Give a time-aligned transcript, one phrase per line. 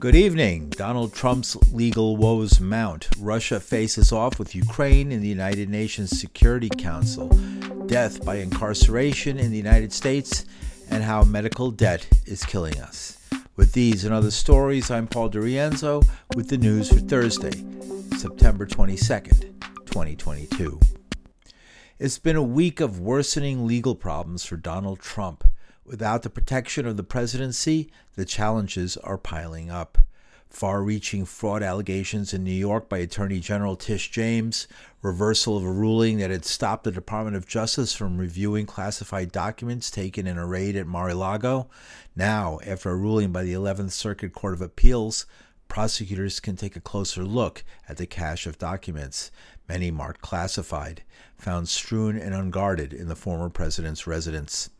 [0.00, 0.70] Good evening.
[0.70, 3.10] Donald Trump's legal woes mount.
[3.18, 7.28] Russia faces off with Ukraine in the United Nations Security Council.
[7.84, 10.46] Death by incarceration in the United States,
[10.88, 13.18] and how medical debt is killing us.
[13.56, 17.62] With these and other stories, I'm Paul DiRienzo with the news for Thursday,
[18.16, 20.80] September 22nd, 2022.
[21.98, 25.44] It's been a week of worsening legal problems for Donald Trump.
[25.90, 29.98] Without the protection of the presidency, the challenges are piling up.
[30.48, 34.68] Far reaching fraud allegations in New York by Attorney General Tish James,
[35.02, 39.90] reversal of a ruling that had stopped the Department of Justice from reviewing classified documents
[39.90, 41.68] taken in a raid at Mar a Lago.
[42.14, 45.26] Now, after a ruling by the 11th Circuit Court of Appeals,
[45.66, 49.32] prosecutors can take a closer look at the cache of documents,
[49.68, 51.02] many marked classified,
[51.36, 54.70] found strewn and unguarded in the former president's residence.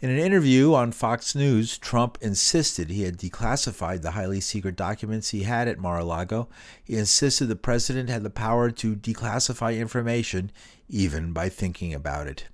[0.00, 5.30] In an interview on Fox News, Trump insisted he had declassified the highly secret documents
[5.30, 6.48] he had at Mar a Lago.
[6.84, 10.52] He insisted the president had the power to declassify information,
[10.88, 12.46] even by thinking about it.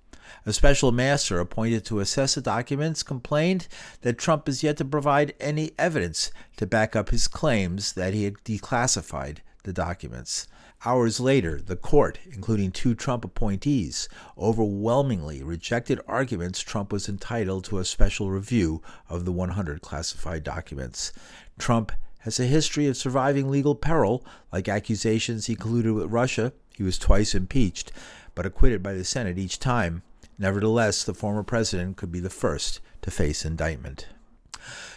[0.47, 3.69] A special master appointed to assess the documents complained
[4.01, 8.25] that Trump is yet to provide any evidence to back up his claims that he
[8.25, 10.47] had declassified the documents.
[10.87, 17.79] Hours later, the court, including two Trump appointees, overwhelmingly rejected arguments Trump was entitled to
[17.79, 21.11] a special review of the 100 classified documents.
[21.59, 26.53] Trump has a history of surviving legal peril, like accusations he colluded with Russia.
[26.77, 27.91] He was twice impeached,
[28.35, 30.03] but acquitted by the Senate each time.
[30.39, 34.07] Nevertheless, the former president could be the first to face indictment.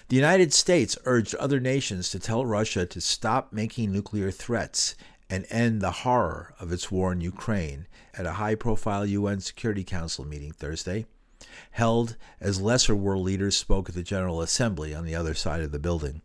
[0.10, 4.96] The United States urged other nations to tell Russia to stop making nuclear threats
[5.30, 9.84] and end the horror of its war in Ukraine at a high profile UN Security
[9.84, 11.06] Council meeting Thursday,
[11.72, 15.72] held as lesser world leaders spoke at the General Assembly on the other side of
[15.72, 16.22] the building.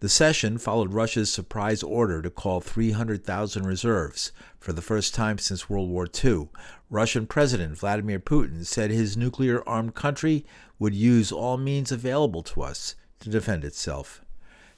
[0.00, 4.32] The session followed Russia's surprise order to call 300,000 reserves.
[4.58, 6.48] For the first time since World War II,
[6.88, 10.46] Russian President Vladimir Putin said his nuclear armed country
[10.78, 14.24] would use all means available to us to defend itself.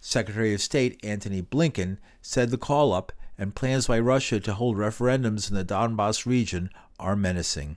[0.00, 3.12] Secretary of State Antony Blinken said the call up
[3.42, 6.70] and plans by Russia to hold referendums in the Donbass region
[7.00, 7.76] are menacing.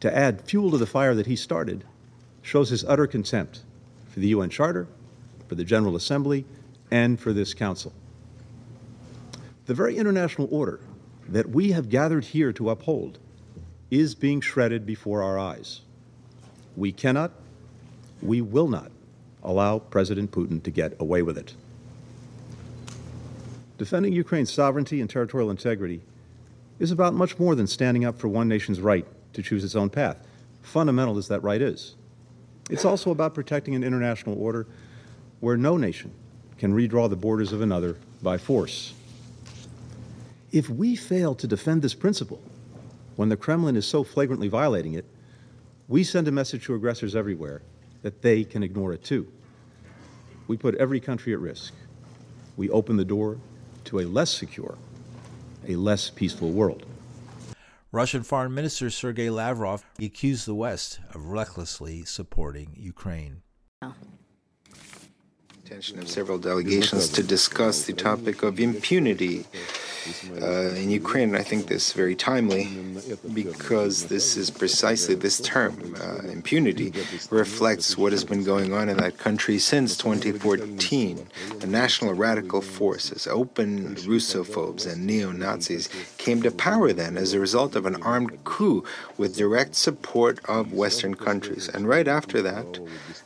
[0.00, 1.84] To add fuel to the fire that he started
[2.42, 3.60] shows his utter contempt
[4.10, 4.86] for the UN Charter,
[5.48, 6.44] for the General Assembly,
[6.90, 7.94] and for this Council.
[9.64, 10.80] The very international order
[11.26, 13.18] that we have gathered here to uphold
[13.90, 15.80] is being shredded before our eyes.
[16.76, 17.32] We cannot,
[18.20, 18.92] we will not
[19.42, 21.54] allow President Putin to get away with it.
[23.80, 26.02] Defending Ukraine's sovereignty and territorial integrity
[26.78, 29.88] is about much more than standing up for one nation's right to choose its own
[29.88, 30.18] path,
[30.60, 31.94] fundamental as that right is.
[32.68, 34.66] It's also about protecting an international order
[35.40, 36.12] where no nation
[36.58, 38.92] can redraw the borders of another by force.
[40.52, 42.42] If we fail to defend this principle
[43.16, 45.06] when the Kremlin is so flagrantly violating it,
[45.88, 47.62] we send a message to aggressors everywhere
[48.02, 49.32] that they can ignore it too.
[50.48, 51.72] We put every country at risk.
[52.58, 53.38] We open the door
[53.84, 54.76] to a less secure,
[55.66, 56.84] a less peaceful world.
[57.92, 63.42] Russian Foreign Minister Sergei Lavrov accused the West of recklessly supporting Ukraine.
[65.64, 69.44] Attention of several delegations to discuss the topic of impunity
[70.40, 71.34] uh, in Ukraine.
[71.34, 72.64] I think this is very timely
[73.34, 76.92] because this is precisely this term, uh, impunity,
[77.30, 81.26] reflects what has been going on in that country since 2014.
[81.58, 85.88] The national radical forces, open Russophobes and neo Nazis,
[86.18, 88.84] came to power then as a result of an armed coup
[89.16, 91.68] with direct support of Western countries.
[91.68, 92.78] And right after that,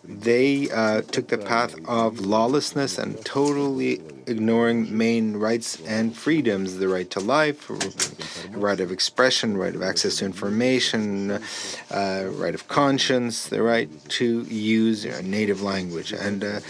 [0.07, 6.89] they uh, took the path of lawlessness and totally ignoring main rights and freedoms the
[6.89, 7.71] right to life,
[8.51, 11.31] right of expression, right of access to information,
[11.91, 16.13] uh, right of conscience, the right to use a native language.
[16.13, 16.61] And uh,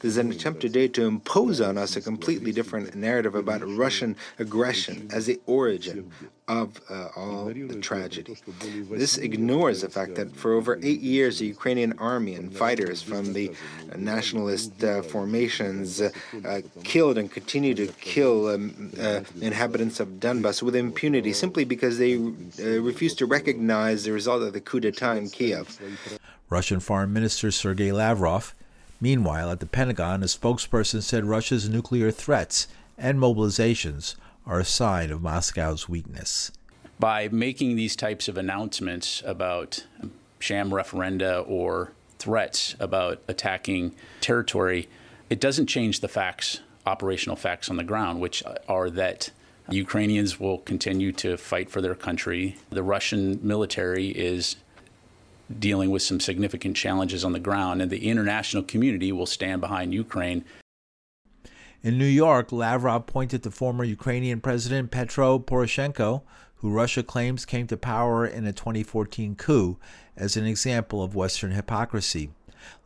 [0.00, 5.08] there's an attempt today to impose on us a completely different narrative about Russian aggression
[5.12, 6.10] as the origin
[6.46, 8.36] of uh, all the tragedy.
[8.90, 13.32] This ignores the fact that for over eight years, the Ukrainian army and fighters from
[13.32, 13.50] the
[13.96, 20.76] nationalist uh, formations uh, killed and continue to kill um, uh, inhabitants of Donbass with
[20.76, 25.30] impunity simply because they uh, refuse to recognize the result of the coup d'etat in
[25.30, 25.78] Kiev.
[26.50, 28.54] Russian Foreign Minister Sergei Lavrov.
[29.00, 34.14] Meanwhile, at the Pentagon, a spokesperson said Russia's nuclear threats and mobilizations
[34.46, 36.52] are a sign of Moscow's weakness.
[36.98, 39.84] By making these types of announcements about
[40.38, 44.88] sham referenda or threats about attacking territory,
[45.30, 49.30] it doesn't change the facts, operational facts on the ground, which are that
[49.70, 52.56] Ukrainians will continue to fight for their country.
[52.70, 54.56] The Russian military is
[55.58, 59.94] dealing with some significant challenges on the ground, and the international community will stand behind
[59.94, 60.44] Ukraine.
[61.84, 66.22] In New York, Lavrov pointed to former Ukrainian President Petro Poroshenko,
[66.54, 69.78] who Russia claims came to power in a 2014 coup,
[70.16, 72.30] as an example of Western hypocrisy.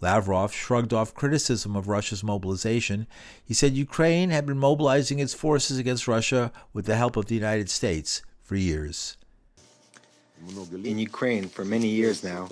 [0.00, 3.06] Lavrov shrugged off criticism of Russia's mobilization.
[3.44, 7.36] He said Ukraine had been mobilizing its forces against Russia with the help of the
[7.36, 9.16] United States for years.
[10.84, 12.48] In Ukraine, for many years now,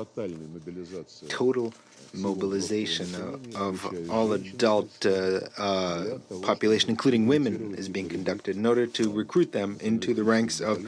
[1.28, 1.72] total
[2.12, 8.86] mobilization of, of all adult uh, uh, population, including women, is being conducted in order
[8.86, 10.84] to recruit them into the ranks of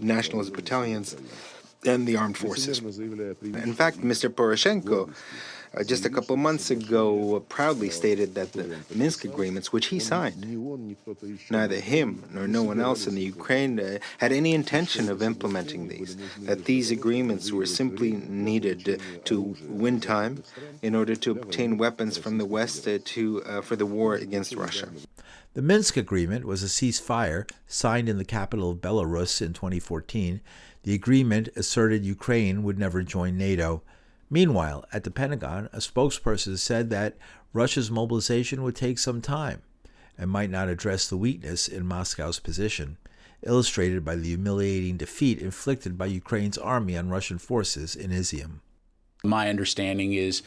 [0.00, 1.16] nationalist battalions
[1.84, 2.78] and the armed forces.
[2.78, 4.28] In fact, Mr.
[4.28, 5.12] Poroshenko
[5.74, 9.98] uh, just a couple months ago uh, proudly stated that the Minsk agreements, which he
[9.98, 10.40] signed,
[11.50, 15.88] neither him nor no one else in the Ukraine uh, had any intention of implementing
[15.88, 20.42] these, that these agreements were simply needed to win time
[20.82, 24.54] in order to obtain weapons from the West uh, to, uh, for the war against
[24.54, 24.88] Russia.
[25.54, 30.40] The Minsk Agreement was a ceasefire signed in the capital of Belarus in 2014.
[30.84, 33.82] The agreement asserted Ukraine would never join NATO.
[34.32, 37.18] Meanwhile, at the Pentagon, a spokesperson said that
[37.52, 39.60] Russia's mobilization would take some time
[40.16, 42.96] and might not address the weakness in Moscow's position,
[43.42, 48.60] illustrated by the humiliating defeat inflicted by Ukraine's army on Russian forces in Izium.
[49.22, 50.40] My understanding is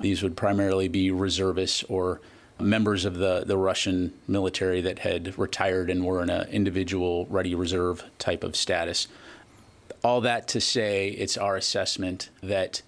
[0.00, 2.20] these would primarily be reservists or
[2.58, 7.54] members of the, the Russian military that had retired and were in an individual ready
[7.54, 9.06] reserve type of status.
[10.02, 12.82] All that to say, it's our assessment that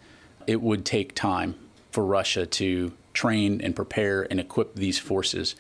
[0.51, 1.55] it would take time
[1.93, 5.55] for Russia to train and prepare and equip these forces.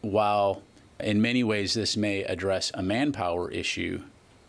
[0.00, 0.62] While
[0.98, 4.02] in many ways this may address a manpower issue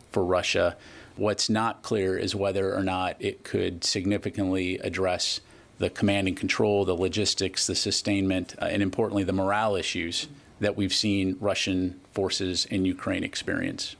[0.10, 0.78] for Russia,
[1.18, 5.42] what's not clear is whether or not it could significantly address
[5.78, 10.30] the command and control, the logistics, the sustainment, uh, and importantly, the morale issues
[10.62, 13.98] that we've seen Russian forces in Ukraine experience.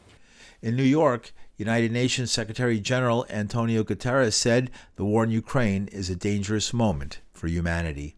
[0.62, 6.10] In New York, United Nations Secretary General Antonio Guterres said the war in Ukraine is
[6.10, 8.16] a dangerous moment for humanity.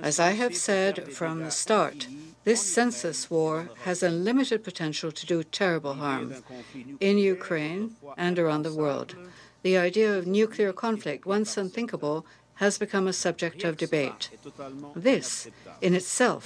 [0.00, 2.06] As I have said from the start,
[2.44, 6.26] this senseless war has unlimited potential to do terrible harm
[7.00, 9.16] in Ukraine and around the world.
[9.62, 12.24] The idea of nuclear conflict, once unthinkable,
[12.62, 14.30] has become a subject of debate.
[14.94, 15.48] This,
[15.80, 16.44] in itself,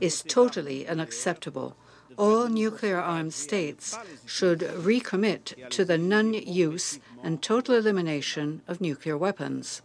[0.00, 1.76] is totally unacceptable
[2.20, 9.16] all nuclear armed states should recommit to the non use and total elimination of nuclear
[9.16, 9.80] weapons.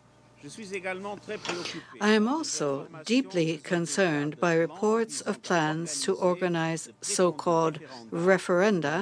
[2.02, 7.80] I am also deeply concerned by reports of plans to organize so called
[8.12, 8.96] referenda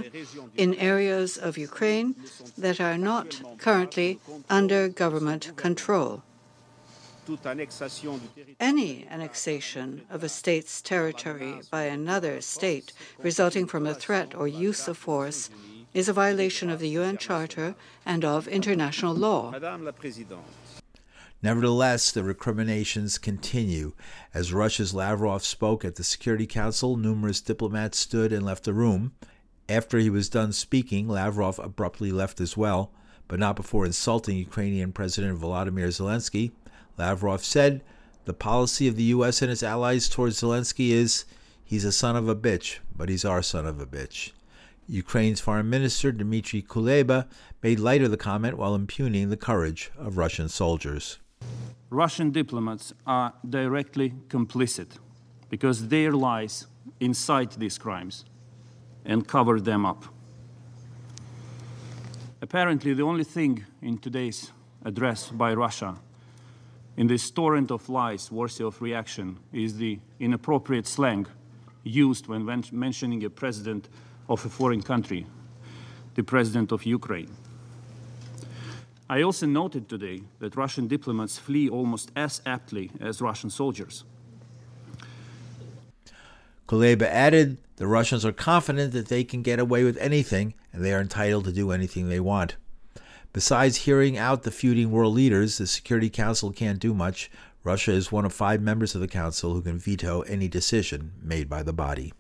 [0.56, 2.15] in areas of Ukraine
[2.57, 4.19] that are not currently
[4.50, 6.21] under government control.
[8.60, 14.88] Any annexation of a state's territory by another state resulting from a threat or use
[14.88, 15.50] of force
[15.94, 17.75] is a violation of the UN Charter
[18.06, 19.54] and of international law.
[21.42, 23.94] Nevertheless, the recriminations continue.
[24.33, 29.14] As Russia's Lavrov spoke at the Security Council, numerous diplomats stood and left the room.
[29.69, 32.92] After he was done speaking, Lavrov abruptly left as well,
[33.28, 36.52] but not before insulting Ukrainian President Volodymyr Zelensky
[36.97, 37.81] Lavrov said
[38.26, 39.42] the policy of the U.S.
[39.42, 41.26] and its allies towards Zelensky is
[41.64, 44.31] he's a son of a bitch, but he's our son of a bitch.
[44.88, 47.28] Ukraine's foreign minister Dmitry Kuleba
[47.62, 51.19] made light of the comment while impugning the courage of Russian soldiers.
[51.90, 54.97] Russian diplomats are directly complicit
[55.50, 56.68] because their lies
[57.00, 58.26] incite these crimes
[59.06, 60.06] and cover them up.
[62.42, 64.52] Apparently, the only thing in today's
[64.83, 65.95] address by Russia
[66.97, 71.26] in this torrent of lies of reaction is the inappropriate slang
[71.83, 73.90] used when mentioning a president
[74.30, 75.26] of a foreign country,
[76.16, 77.30] the president of Ukraine.
[79.09, 84.06] I also noted today that Russian diplomats flee almost as aptly as Russian soldiers.
[86.68, 90.94] Kuleba added the Russians are confident that they can get away with anything and they
[90.94, 92.56] are entitled to do anything they want.
[93.33, 97.31] Besides hearing out the feuding world leaders, the Security Council can't do much.
[97.63, 101.49] Russia is one of five members of the Council who can veto any decision made
[101.49, 102.13] by the body.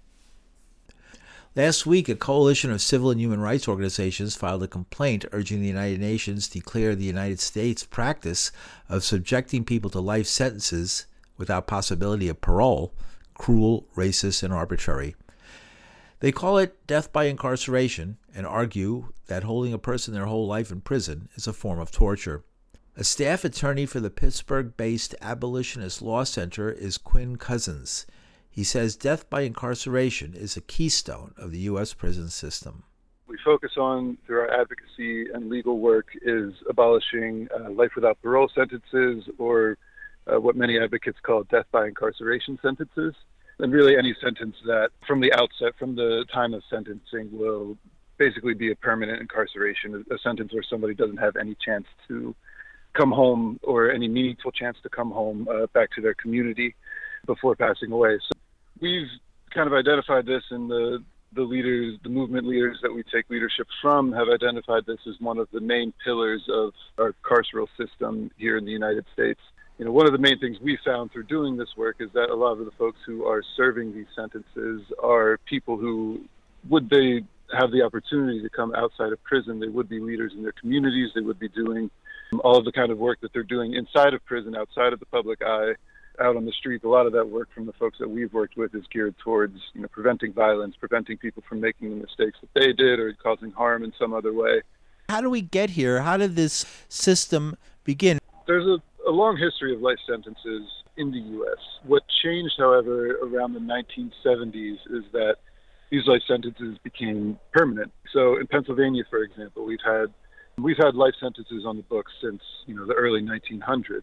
[1.55, 5.67] Last week, a coalition of civil and human rights organizations filed a complaint urging the
[5.67, 8.51] United Nations to declare the United States' practice
[8.89, 11.05] of subjecting people to life sentences
[11.37, 12.91] without possibility of parole
[13.35, 15.15] cruel, racist, and arbitrary.
[16.23, 20.71] They call it death by incarceration and argue that holding a person their whole life
[20.71, 22.45] in prison is a form of torture.
[22.95, 28.05] A staff attorney for the Pittsburgh based Abolitionist Law Center is Quinn Cozzens.
[28.49, 31.93] He says death by incarceration is a keystone of the U.S.
[31.93, 32.83] prison system.
[33.27, 38.49] We focus on through our advocacy and legal work is abolishing uh, life without parole
[38.55, 39.77] sentences or
[40.33, 43.13] uh, what many advocates call death by incarceration sentences.
[43.63, 47.77] And really, any sentence that from the outset, from the time of sentencing, will
[48.17, 52.35] basically be a permanent incarceration, a sentence where somebody doesn't have any chance to
[52.91, 56.75] come home or any meaningful chance to come home uh, back to their community
[57.25, 58.19] before passing away.
[58.19, 58.37] So
[58.81, 59.07] we've
[59.55, 61.01] kind of identified this in the
[61.31, 65.37] the leaders, the movement leaders that we take leadership from, have identified this as one
[65.37, 69.39] of the main pillars of our carceral system here in the United States
[69.77, 72.29] you know, one of the main things we found through doing this work is that
[72.29, 76.21] a lot of the folks who are serving these sentences are people who,
[76.69, 77.23] would they
[77.57, 81.09] have the opportunity to come outside of prison, they would be leaders in their communities,
[81.15, 81.89] they would be doing
[82.43, 85.05] all of the kind of work that they're doing inside of prison, outside of the
[85.07, 85.73] public eye,
[86.19, 86.83] out on the street.
[86.83, 89.57] A lot of that work from the folks that we've worked with is geared towards,
[89.73, 93.51] you know, preventing violence, preventing people from making the mistakes that they did or causing
[93.51, 94.61] harm in some other way.
[95.09, 96.01] How do we get here?
[96.01, 98.19] How did this system begin?
[98.47, 100.63] There's a a long history of life sentences
[100.97, 101.59] in the U.S.
[101.85, 105.35] What changed, however, around the 1970s is that
[105.91, 107.91] these life sentences became permanent.
[108.13, 110.07] So in Pennsylvania, for example, we've had
[110.57, 114.01] we've had life sentences on the books since you know the early 1900s.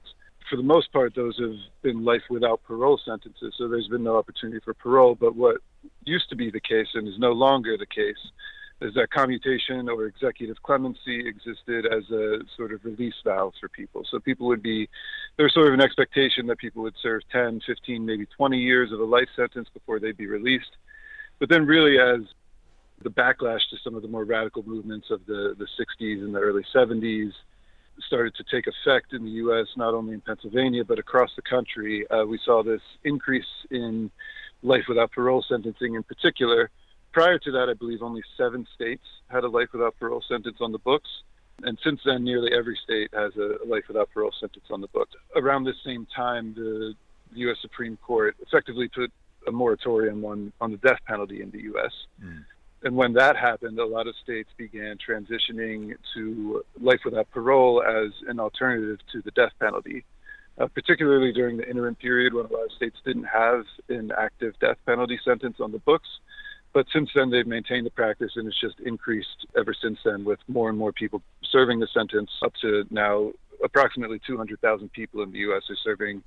[0.48, 4.16] For the most part, those have been life without parole sentences, so there's been no
[4.16, 5.14] opportunity for parole.
[5.14, 5.56] But what
[6.04, 8.18] used to be the case and is no longer the case
[8.80, 14.02] is that commutation or executive clemency existed as a sort of release valve for people.
[14.10, 14.88] So people would be,
[15.36, 19.00] there's sort of an expectation that people would serve 10, 15, maybe 20 years of
[19.00, 20.76] a life sentence before they'd be released.
[21.38, 22.20] But then, really, as
[23.02, 26.38] the backlash to some of the more radical movements of the, the 60s and the
[26.38, 27.32] early 70s
[28.06, 32.08] started to take effect in the U.S., not only in Pennsylvania, but across the country,
[32.10, 34.10] uh, we saw this increase in
[34.62, 36.70] life without parole sentencing in particular
[37.12, 40.72] Prior to that, I believe only seven states had a life without parole sentence on
[40.72, 41.08] the books.
[41.62, 45.12] And since then, nearly every state has a life without parole sentence on the books.
[45.36, 46.94] Around this same time, the
[47.34, 47.56] U.S.
[47.60, 49.12] Supreme Court effectively put
[49.46, 51.92] a moratorium on, on the death penalty in the U.S.
[52.22, 52.44] Mm.
[52.82, 58.12] And when that happened, a lot of states began transitioning to life without parole as
[58.26, 60.04] an alternative to the death penalty,
[60.58, 64.54] uh, particularly during the interim period when a lot of states didn't have an active
[64.60, 66.08] death penalty sentence on the books.
[66.72, 70.38] But since then, they've maintained the practice, and it's just increased ever since then, with
[70.46, 72.30] more and more people serving the sentence.
[72.42, 73.32] Up to now,
[73.64, 75.64] approximately 200,000 people in the U.S.
[75.68, 76.22] are serving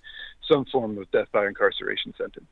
[0.47, 2.49] some form of death by incarceration sentence.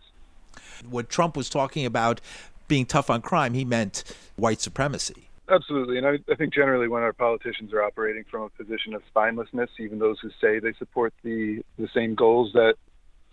[0.89, 2.21] When Trump was talking about
[2.67, 4.03] being tough on crime, he meant
[4.37, 5.27] white supremacy.
[5.49, 9.01] Absolutely, and I, I, think generally when our politicians are operating from a position of
[9.13, 12.75] spinelessness, even those who say they support the the same goals that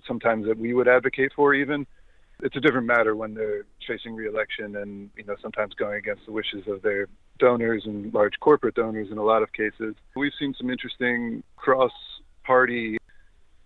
[0.05, 1.87] sometimes that we would advocate for, even
[2.43, 6.33] it's a different matter when they're facing reelection and you know sometimes going against the
[6.33, 9.95] wishes of their donors and large corporate donors in a lot of cases.
[10.17, 12.99] We've seen some interesting cross-party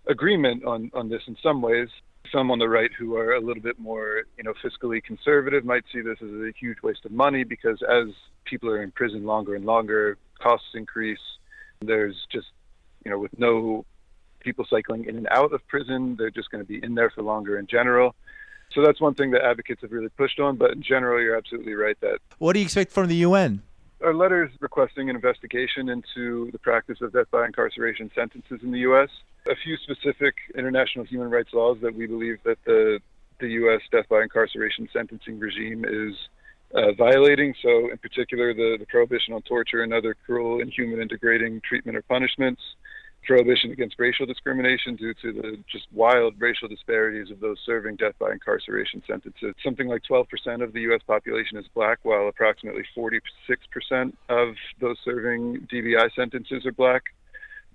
[0.07, 1.89] agreement on on this in some ways.
[2.31, 5.83] Some on the right who are a little bit more, you know, fiscally conservative might
[5.91, 8.07] see this as a huge waste of money because as
[8.45, 11.19] people are in prison longer and longer, costs increase.
[11.81, 12.47] There's just,
[13.03, 13.85] you know, with no
[14.39, 17.23] people cycling in and out of prison, they're just going to be in there for
[17.23, 18.15] longer in general.
[18.73, 20.57] So that's one thing that advocates have really pushed on.
[20.57, 22.19] But in general, you're absolutely right that.
[22.39, 23.61] What do you expect from the UN?
[24.03, 28.71] Our letter is requesting an investigation into the practice of death by incarceration sentences in
[28.71, 29.09] the U.S.
[29.49, 32.99] A few specific international human rights laws that we believe that the
[33.39, 33.81] the U.S.
[33.91, 36.15] death by incarceration sentencing regime is
[36.75, 37.53] uh, violating.
[37.61, 41.97] So, in particular, the, the prohibition on torture and other cruel, inhuman, and degrading treatment
[41.97, 42.61] or punishments,
[43.25, 48.13] prohibition against racial discrimination due to the just wild racial disparities of those serving death
[48.19, 49.53] by incarceration sentences.
[49.63, 50.25] Something like 12%
[50.63, 51.01] of the U.S.
[51.05, 53.21] population is black, while approximately 46%
[54.29, 57.03] of those serving DBI sentences are black,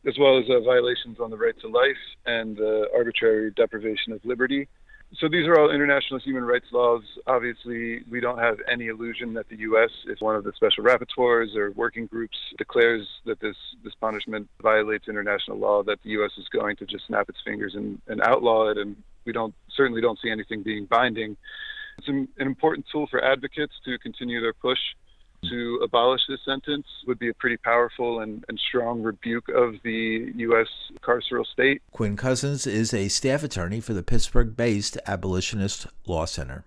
[0.06, 4.24] as well as uh, violations on the right to life and uh, arbitrary deprivation of
[4.24, 4.68] liberty
[5.16, 7.02] so these are all international human rights laws.
[7.26, 11.56] Obviously, we don't have any illusion that the U.S., if one of the special rapporteurs
[11.56, 16.32] or working groups declares that this, this punishment violates international law, that the U.S.
[16.36, 18.76] is going to just snap its fingers and, and outlaw it.
[18.76, 21.36] And we don't certainly don't see anything being binding.
[21.96, 24.78] It's an, an important tool for advocates to continue their push
[25.44, 30.32] to abolish this sentence would be a pretty powerful and, and strong rebuke of the
[30.36, 30.66] U.S.
[31.02, 31.82] carceral state.
[31.92, 36.64] Quinn Cozzens is a staff attorney for the Pittsburgh based Abolitionist Law Center.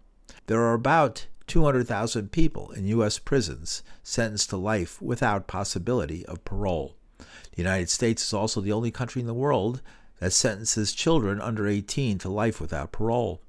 [0.47, 3.19] There are about 200,000 people in U.S.
[3.19, 6.95] prisons sentenced to life without possibility of parole.
[7.17, 9.81] The United States is also the only country in the world
[10.19, 13.41] that sentences children under 18 to life without parole.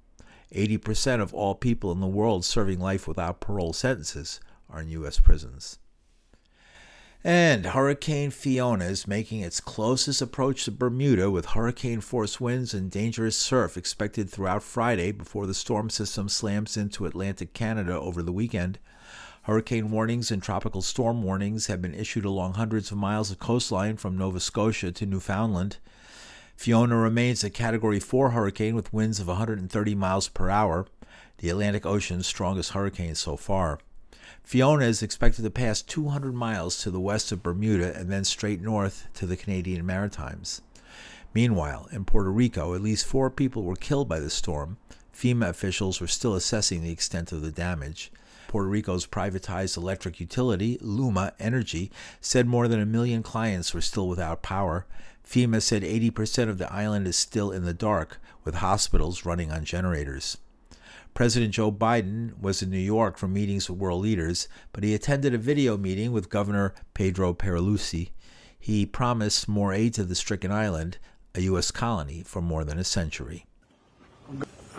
[0.52, 4.40] 80% of all people in the world serving life without parole sentences
[4.72, 5.20] are in U.S.
[5.20, 5.78] prisons.
[7.24, 12.90] And Hurricane Fiona is making its closest approach to Bermuda with hurricane force winds and
[12.90, 18.32] dangerous surf expected throughout Friday before the storm system slams into Atlantic Canada over the
[18.32, 18.80] weekend.
[19.42, 23.96] Hurricane warnings and tropical storm warnings have been issued along hundreds of miles of coastline
[23.96, 25.76] from Nova Scotia to Newfoundland.
[26.56, 30.86] Fiona remains a Category 4 hurricane with winds of 130 miles per hour,
[31.38, 33.78] the Atlantic Ocean's strongest hurricane so far.
[34.44, 38.60] Fiona is expected to pass 200 miles to the west of Bermuda and then straight
[38.60, 40.60] north to the Canadian Maritimes.
[41.32, 44.76] Meanwhile, in Puerto Rico, at least four people were killed by the storm.
[45.14, 48.12] FEMA officials were still assessing the extent of the damage.
[48.48, 54.08] Puerto Rico's privatized electric utility, Luma Energy, said more than a million clients were still
[54.08, 54.84] without power.
[55.26, 59.64] FEMA said 80% of the island is still in the dark, with hospitals running on
[59.64, 60.36] generators.
[61.14, 65.34] President Joe Biden was in New York for meetings with world leaders, but he attended
[65.34, 68.10] a video meeting with Governor Pedro Pierluisi.
[68.58, 70.96] He promised more aid to the stricken island,
[71.34, 71.70] a U.S.
[71.70, 73.44] colony for more than a century.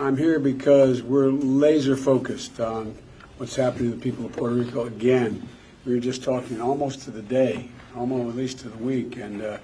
[0.00, 2.96] I'm here because we're laser focused on
[3.36, 5.48] what's happening to the people of Puerto Rico again.
[5.86, 9.40] We were just talking almost to the day, almost at least to the week, and
[9.40, 9.58] uh,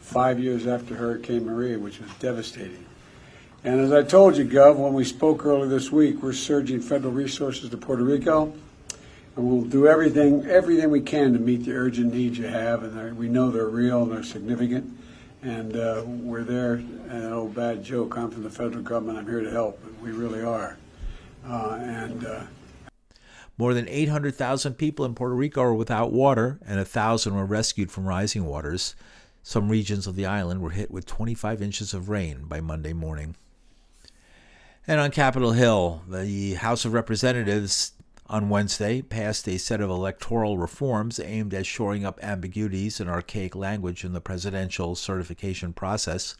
[0.00, 2.85] five years after Hurricane Maria, which was devastating.
[3.66, 7.12] And as I told you, Gov, when we spoke earlier this week, we're surging federal
[7.12, 8.54] resources to Puerto Rico,
[9.34, 12.84] and we'll do everything everything we can to meet the urgent needs you have.
[12.84, 14.96] And we know they're real and they're significant,
[15.42, 16.74] and uh, we're there.
[16.74, 18.16] An old bad joke.
[18.16, 19.18] I'm from the federal government.
[19.18, 19.82] I'm here to help.
[20.00, 20.78] We really are.
[21.44, 22.42] Uh, and uh,
[23.58, 28.06] more than 800,000 people in Puerto Rico are without water, and 1,000 were rescued from
[28.06, 28.94] rising waters.
[29.42, 33.34] Some regions of the island were hit with 25 inches of rain by Monday morning.
[34.88, 37.92] And on Capitol Hill, the House of Representatives
[38.28, 43.56] on Wednesday passed a set of electoral reforms aimed at shoring up ambiguities and archaic
[43.56, 46.36] language in the presidential certification process,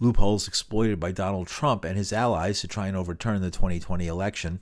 [0.00, 4.58] loopholes exploited by Donald Trump and his allies to try and overturn the 2020 election.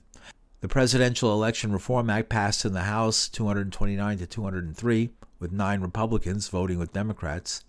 [0.61, 6.47] The Presidential Election Reform Act passed in the House 229 to 203, with nine Republicans
[6.49, 7.63] voting with Democrats.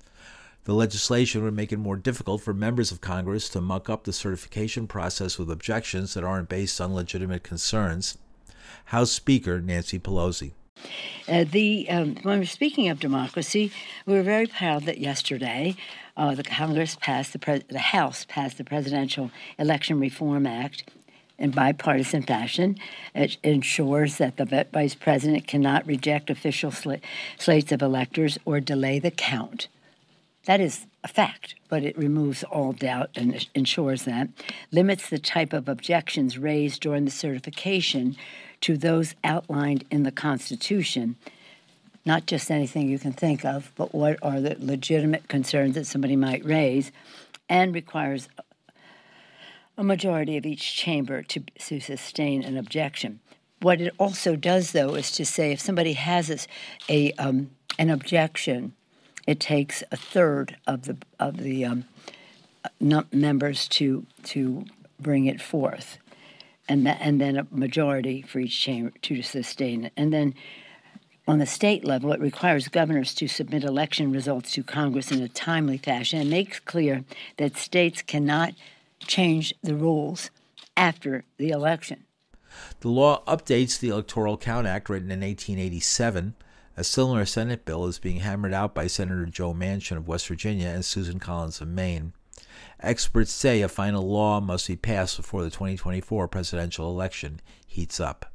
[0.64, 4.12] The legislation would make it more difficult for members of Congress to muck up the
[4.12, 8.18] certification process with objections that aren't based on legitimate concerns.
[8.86, 10.52] House Speaker Nancy Pelosi.
[11.28, 13.72] Uh, the um, when we're speaking of democracy,
[14.06, 15.76] we were very proud that yesterday
[16.16, 20.90] uh, the Congress passed the the House passed the Presidential Election Reform Act
[21.38, 22.76] in bipartisan fashion.
[23.14, 26.94] It ensures that the vice president cannot reject official sl-
[27.38, 29.68] slates of electors or delay the count
[30.50, 34.26] that is a fact, but it removes all doubt and ensures that,
[34.72, 38.16] limits the type of objections raised during the certification
[38.60, 41.14] to those outlined in the Constitution,
[42.04, 46.16] not just anything you can think of, but what are the legitimate concerns that somebody
[46.16, 46.90] might raise,
[47.48, 48.28] and requires
[49.78, 53.20] a majority of each chamber to, to sustain an objection.
[53.62, 56.38] What it also does, though, is to say if somebody has a,
[56.88, 58.74] a um, an objection
[59.30, 61.84] it takes a third of the of the um,
[63.12, 64.64] members to to
[64.98, 65.98] bring it forth,
[66.68, 70.34] and that, and then a majority for each chamber to sustain it, and then.
[71.28, 75.28] On the state level, it requires governors to submit election results to Congress in a
[75.28, 77.04] timely fashion and makes clear
[77.36, 78.54] that states cannot
[78.98, 80.30] change the rules
[80.76, 82.04] after the election.
[82.80, 86.34] The law updates the Electoral Count Act written in 1887
[86.76, 90.68] a similar Senate bill is being hammered out by Senator Joe Manchin of West Virginia
[90.68, 92.12] and Susan Collins of Maine.
[92.80, 98.32] Experts say a final law must be passed before the 2024 presidential election heats up.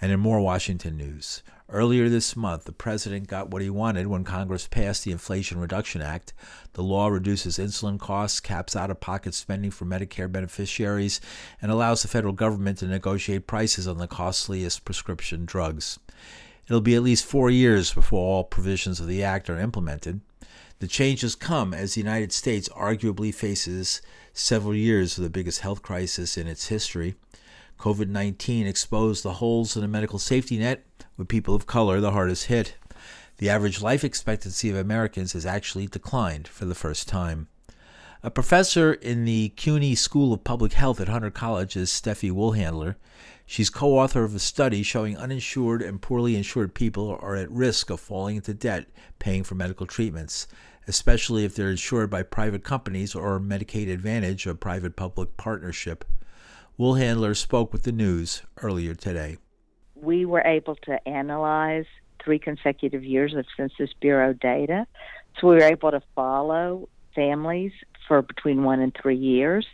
[0.00, 4.24] And in more Washington news, earlier this month, the president got what he wanted when
[4.24, 6.32] Congress passed the Inflation Reduction Act.
[6.72, 11.20] The law reduces insulin costs, caps out of pocket spending for Medicare beneficiaries,
[11.62, 15.98] and allows the federal government to negotiate prices on the costliest prescription drugs.
[16.66, 20.20] It'll be at least four years before all provisions of the Act are implemented.
[20.78, 25.82] The changes come as the United States arguably faces several years of the biggest health
[25.82, 27.14] crisis in its history.
[27.78, 30.84] COVID 19 exposed the holes in the medical safety net,
[31.16, 32.76] with people of color the hardest hit.
[33.38, 37.48] The average life expectancy of Americans has actually declined for the first time.
[38.22, 42.94] A professor in the CUNY School of Public Health at Hunter College is Steffi Woolhandler.
[43.46, 47.90] She's co author of a study showing uninsured and poorly insured people are at risk
[47.90, 48.86] of falling into debt
[49.18, 50.46] paying for medical treatments,
[50.88, 56.04] especially if they're insured by private companies or Medicaid Advantage, a private public partnership.
[56.78, 59.36] Woolhandler spoke with the news earlier today.
[59.94, 61.86] We were able to analyze
[62.24, 64.86] three consecutive years of Census Bureau data.
[65.38, 67.72] So we were able to follow families
[68.08, 69.66] for between one and three years.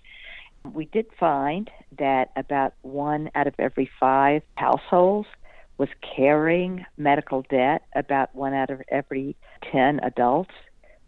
[0.64, 5.28] We did find that about one out of every five households
[5.78, 7.82] was carrying medical debt.
[7.94, 9.36] About one out of every
[9.72, 10.52] 10 adults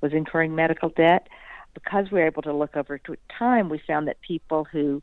[0.00, 1.28] was incurring medical debt.
[1.74, 3.00] Because we were able to look over
[3.38, 5.02] time, we found that people who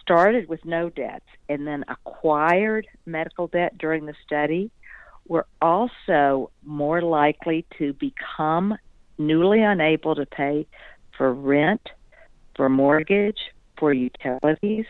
[0.00, 4.70] started with no debts and then acquired medical debt during the study
[5.28, 8.76] were also more likely to become
[9.18, 10.66] newly unable to pay
[11.16, 11.90] for rent,
[12.56, 13.38] for mortgage,
[13.80, 14.84] for utilities,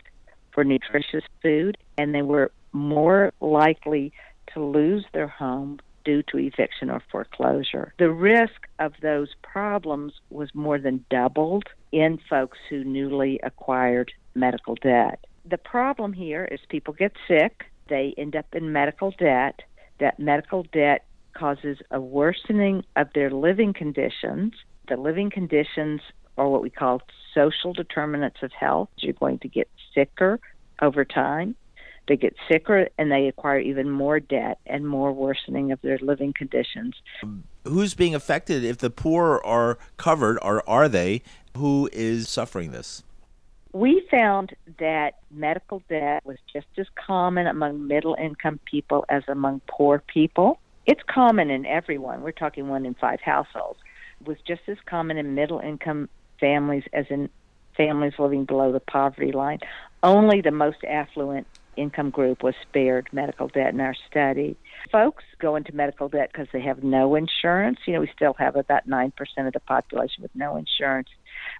[0.53, 4.13] for nutritious food, and they were more likely
[4.53, 7.93] to lose their home due to eviction or foreclosure.
[7.97, 14.75] The risk of those problems was more than doubled in folks who newly acquired medical
[14.75, 15.25] debt.
[15.49, 19.61] The problem here is people get sick, they end up in medical debt,
[19.99, 24.53] that medical debt causes a worsening of their living conditions.
[24.87, 26.01] The living conditions
[26.37, 27.01] are what we call
[27.33, 28.89] social determinants of health.
[28.97, 30.39] You're going to get sicker
[30.81, 31.55] over time.
[32.07, 36.33] They get sicker and they acquire even more debt and more worsening of their living
[36.33, 36.95] conditions.
[37.63, 41.21] Who's being affected if the poor are covered, or are they?
[41.55, 43.03] Who is suffering this?
[43.73, 49.61] We found that medical debt was just as common among middle income people as among
[49.67, 50.59] poor people.
[50.85, 52.21] It's common in everyone.
[52.21, 53.79] We're talking one in five households.
[54.19, 56.09] It was just as common in middle income
[56.41, 57.29] families as in
[57.77, 59.59] families living below the poverty line.
[60.03, 64.57] Only the most affluent income group was spared medical debt in our study.
[64.91, 67.79] Folks go into medical debt because they have no insurance.
[67.85, 69.11] You know, we still have about 9%
[69.47, 71.09] of the population with no insurance.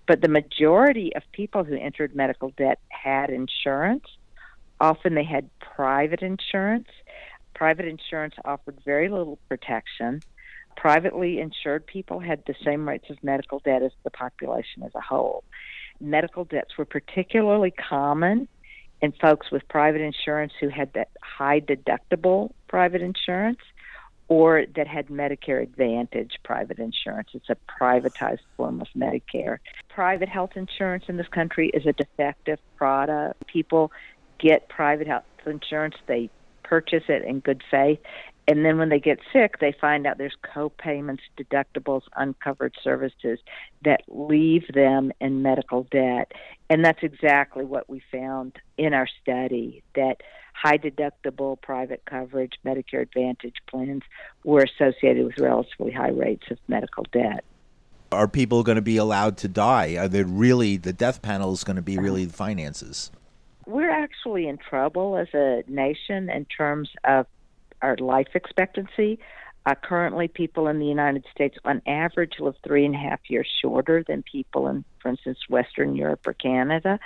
[0.08, 4.06] But the majority of people who entered medical debt had insurance.
[4.80, 6.88] Often they had private insurance.
[7.54, 10.22] Private insurance offered very little protection.
[10.76, 15.02] Privately insured people had the same rates of medical debt as the population as a
[15.02, 15.44] whole.
[16.00, 18.48] Medical debts were particularly common
[19.02, 23.60] in folks with private insurance who had that high deductible private insurance
[24.28, 27.30] or that had Medicare Advantage private insurance.
[27.34, 29.58] It's a privatized form of Medicare.
[29.90, 33.46] Private health insurance in this country is a defective product.
[33.48, 33.92] People
[34.40, 36.30] get private health insurance, they
[36.64, 38.00] purchase it in good faith,
[38.52, 43.40] and then when they get sick, they find out there's co-payments, deductibles, uncovered services
[43.86, 46.34] that leave them in medical debt.
[46.70, 50.18] And that's exactly what we found in our study that
[50.54, 54.04] high deductible private coverage Medicare Advantage plans
[54.44, 57.46] were associated with relatively high rates of medical debt.
[58.12, 59.96] Are people going to be allowed to die?
[59.96, 63.12] Are they really the death panel is going to be really the finances?
[63.66, 67.28] We're actually in trouble as a nation in terms of
[67.82, 69.20] our life expectancy.
[69.66, 73.48] Uh, currently, people in the United States, on average, live three and a half years
[73.62, 77.00] shorter than people in, for instance, Western Europe or Canada.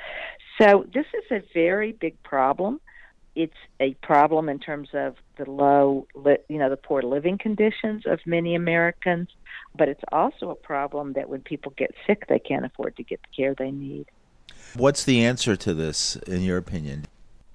[0.62, 2.80] So, this is a very big problem.
[3.36, 6.08] It's a problem in terms of the low,
[6.48, 9.28] you know, the poor living conditions of many Americans,
[9.78, 13.20] but it's also a problem that when people get sick, they can't afford to get
[13.22, 14.06] the care they need.
[14.76, 17.06] What's the answer to this, in your opinion?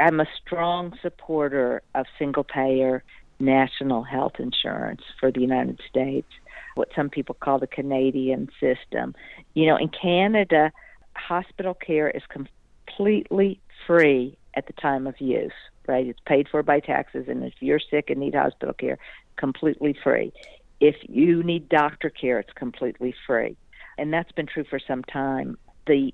[0.00, 3.04] I'm a strong supporter of single payer
[3.38, 6.28] national health insurance for the United States,
[6.74, 9.14] what some people call the Canadian system.
[9.54, 10.72] You know, in Canada,
[11.16, 15.52] hospital care is completely free at the time of use,
[15.86, 16.06] right?
[16.06, 18.98] It's paid for by taxes, and if you're sick and need hospital care,
[19.36, 20.32] completely free.
[20.80, 23.56] If you need doctor care, it's completely free.
[23.98, 25.58] And that's been true for some time.
[25.86, 26.12] The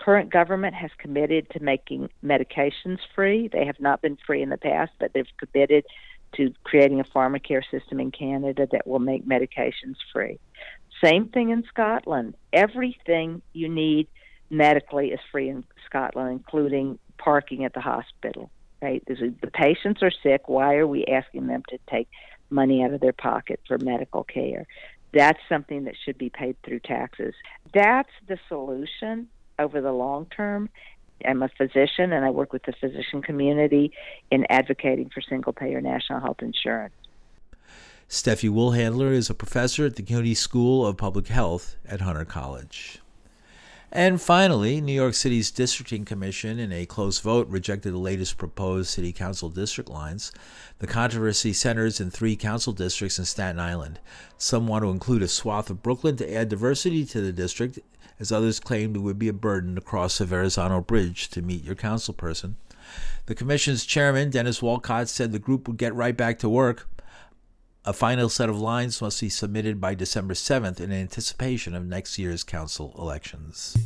[0.00, 3.48] current government has committed to making medications free.
[3.52, 5.84] They have not been free in the past, but they've committed
[6.36, 10.38] to creating a pharmacare system in Canada that will make medications free.
[11.04, 12.34] Same thing in Scotland.
[12.52, 14.06] Everything you need
[14.48, 18.50] medically is free in Scotland, including parking at the hospital.
[18.80, 19.02] Right?
[19.06, 20.48] The patients are sick.
[20.48, 22.08] Why are we asking them to take
[22.48, 24.66] money out of their pocket for medical care?
[25.12, 27.34] That's something that should be paid through taxes.
[27.74, 29.28] That's the solution
[29.60, 30.68] over the long term.
[31.24, 33.92] I'm a physician and I work with the physician community
[34.30, 36.94] in advocating for single payer national health insurance.
[38.08, 42.98] Steffi Woolhandler is a professor at the CUNY School of Public Health at Hunter College.
[43.92, 48.88] And finally, New York City's Districting Commission, in a close vote, rejected the latest proposed
[48.88, 50.30] city council district lines.
[50.78, 53.98] The controversy centers in three council districts in Staten Island.
[54.38, 57.80] Some want to include a swath of Brooklyn to add diversity to the district,
[58.20, 61.64] as others claimed it would be a burden to cross the Verrazano Bridge to meet
[61.64, 62.56] your council person.
[63.26, 66.88] The commission's chairman, Dennis Walcott, said the group would get right back to work.
[67.84, 72.18] A final set of lines must be submitted by December 7th in anticipation of next
[72.18, 73.76] year's council elections.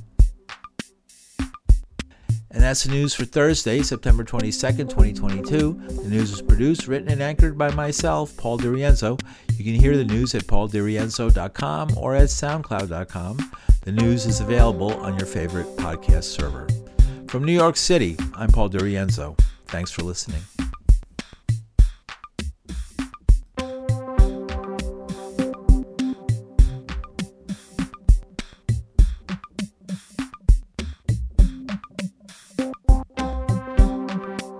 [2.54, 5.72] And that's the news for Thursday, September 22nd, 2022.
[6.02, 9.20] The news is produced, written, and anchored by myself, Paul DiRienzo.
[9.58, 13.52] You can hear the news at pauldirienzo.com or at soundcloud.com.
[13.82, 16.68] The news is available on your favorite podcast server.
[17.26, 19.36] From New York City, I'm Paul DiRienzo.
[19.66, 20.42] Thanks for listening.